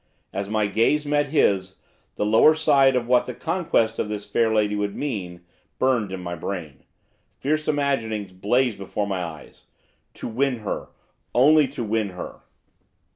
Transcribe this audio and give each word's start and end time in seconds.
As 0.33 0.49
my 0.49 0.65
gaze 0.65 1.05
met 1.05 1.27
his, 1.27 1.75
the 2.15 2.25
lower 2.25 2.55
side 2.55 2.95
of 2.95 3.07
what 3.07 3.27
the 3.27 3.35
conquest 3.35 3.99
of 3.99 4.09
this 4.09 4.25
fair 4.25 4.51
lady 4.51 4.75
would 4.75 4.95
mean, 4.95 5.45
burned 5.77 6.11
in 6.11 6.19
my 6.21 6.33
brain; 6.33 6.85
fierce 7.37 7.67
imaginings 7.67 8.31
blazed 8.31 8.79
before 8.79 9.05
my 9.05 9.21
eyes. 9.23 9.65
To 10.15 10.27
win 10.27 10.57
her, 10.61 10.87
only 11.35 11.67
to 11.67 11.83
win 11.83 12.09
her! 12.17 12.41